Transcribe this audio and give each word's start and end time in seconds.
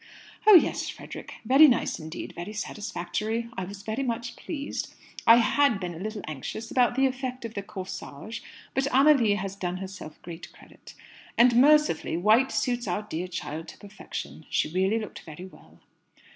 "Oh 0.47 0.55
yes, 0.55 0.89
Frederick; 0.89 1.35
very 1.45 1.67
nice 1.67 1.99
indeed, 1.99 2.33
very 2.33 2.53
satisfactory. 2.53 3.51
I 3.55 3.65
was 3.65 3.83
very 3.83 4.01
much 4.01 4.35
pleased. 4.35 4.95
I 5.27 5.35
had 5.35 5.79
been 5.79 5.93
a 5.93 5.99
little 5.99 6.23
anxious 6.25 6.71
about 6.71 6.95
the 6.95 7.05
effect 7.05 7.45
of 7.45 7.53
the 7.53 7.61
corsage, 7.61 8.39
but 8.73 8.85
Amélie 8.85 9.37
has 9.37 9.55
done 9.55 9.77
herself 9.77 10.19
great 10.23 10.51
credit. 10.53 10.95
And, 11.37 11.55
mercifully, 11.55 12.17
white 12.17 12.51
suits 12.51 12.87
our 12.87 13.03
dear 13.03 13.27
child 13.27 13.67
to 13.67 13.77
perfection. 13.77 14.47
She 14.49 14.71
really 14.71 14.97
looked 14.97 15.19
very 15.19 15.45
well." 15.45 15.81